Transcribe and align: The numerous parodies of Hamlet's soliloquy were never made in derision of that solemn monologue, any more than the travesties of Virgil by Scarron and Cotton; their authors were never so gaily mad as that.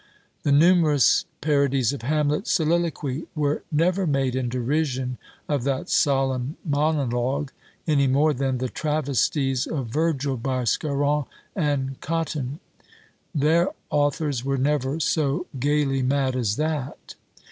The 0.41 0.51
numerous 0.51 1.25
parodies 1.41 1.93
of 1.93 2.01
Hamlet's 2.01 2.51
soliloquy 2.51 3.27
were 3.35 3.61
never 3.71 4.07
made 4.07 4.35
in 4.35 4.49
derision 4.49 5.19
of 5.47 5.63
that 5.65 5.89
solemn 5.91 6.57
monologue, 6.65 7.51
any 7.87 8.07
more 8.07 8.33
than 8.33 8.57
the 8.57 8.67
travesties 8.67 9.67
of 9.67 9.89
Virgil 9.89 10.37
by 10.37 10.63
Scarron 10.63 11.25
and 11.55 12.01
Cotton; 12.01 12.59
their 13.35 13.69
authors 13.91 14.43
were 14.43 14.57
never 14.57 14.99
so 14.99 15.45
gaily 15.59 16.01
mad 16.01 16.35
as 16.35 16.55
that. 16.55 17.13